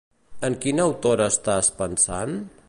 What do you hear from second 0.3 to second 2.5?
En quina autora estàs pensant?